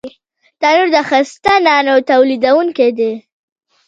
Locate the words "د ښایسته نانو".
0.95-1.95